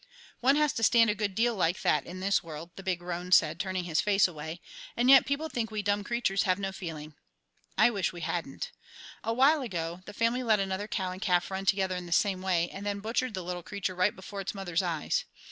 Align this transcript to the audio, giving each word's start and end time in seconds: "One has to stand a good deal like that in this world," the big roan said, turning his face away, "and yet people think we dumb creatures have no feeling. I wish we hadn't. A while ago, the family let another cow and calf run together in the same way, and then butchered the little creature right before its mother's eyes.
"One 0.39 0.55
has 0.55 0.73
to 0.73 0.83
stand 0.83 1.11
a 1.11 1.13
good 1.13 1.35
deal 1.35 1.53
like 1.53 1.83
that 1.83 2.07
in 2.07 2.21
this 2.21 2.41
world," 2.41 2.71
the 2.75 2.81
big 2.81 3.03
roan 3.03 3.31
said, 3.31 3.59
turning 3.59 3.83
his 3.83 4.01
face 4.01 4.27
away, 4.27 4.59
"and 4.97 5.11
yet 5.11 5.27
people 5.27 5.47
think 5.47 5.69
we 5.69 5.83
dumb 5.83 6.03
creatures 6.03 6.41
have 6.41 6.57
no 6.57 6.71
feeling. 6.71 7.13
I 7.77 7.91
wish 7.91 8.11
we 8.11 8.21
hadn't. 8.21 8.71
A 9.23 9.31
while 9.31 9.61
ago, 9.61 10.01
the 10.05 10.13
family 10.13 10.41
let 10.41 10.59
another 10.59 10.87
cow 10.87 11.11
and 11.11 11.21
calf 11.21 11.51
run 11.51 11.67
together 11.67 11.95
in 11.95 12.07
the 12.07 12.11
same 12.13 12.41
way, 12.41 12.67
and 12.71 12.83
then 12.83 12.99
butchered 12.99 13.35
the 13.35 13.43
little 13.43 13.61
creature 13.61 13.93
right 13.93 14.15
before 14.15 14.41
its 14.41 14.55
mother's 14.55 14.81
eyes. 14.81 15.25